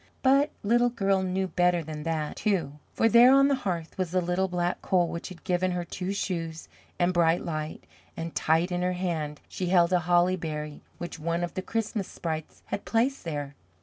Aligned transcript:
But 0.23 0.49
Little 0.63 0.89
Girl 0.89 1.21
knew 1.21 1.45
better 1.49 1.83
than 1.83 2.01
that, 2.05 2.35
too, 2.37 2.79
for 2.91 3.07
there 3.07 3.31
on 3.31 3.49
the 3.49 3.53
hearth 3.53 3.99
was 3.99 4.09
the 4.09 4.19
little 4.19 4.47
Black 4.47 4.81
Coal, 4.81 5.07
which 5.07 5.29
had 5.29 5.43
given 5.43 5.69
her 5.73 5.85
Two 5.85 6.11
Shoes 6.11 6.67
and 6.97 7.13
Bright 7.13 7.45
Light, 7.45 7.83
and 8.17 8.33
tight 8.33 8.71
in 8.71 8.81
her 8.81 8.93
hand 8.93 9.41
she 9.47 9.67
held 9.67 9.93
a 9.93 9.99
holly 9.99 10.35
berry 10.37 10.81
which 10.97 11.19
one 11.19 11.43
of 11.43 11.53
the 11.53 11.61
Christmas 11.61 12.07
Sprites 12.07 12.63
had 12.65 12.83
placed 12.83 13.25
there. 13.25 13.53